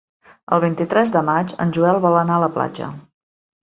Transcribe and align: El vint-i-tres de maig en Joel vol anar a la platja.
El 0.55 0.63
vint-i-tres 0.63 1.13
de 1.17 1.23
maig 1.29 1.55
en 1.67 1.77
Joel 1.79 2.03
vol 2.09 2.21
anar 2.25 2.41
a 2.43 2.47
la 2.49 2.53
platja. 2.61 2.93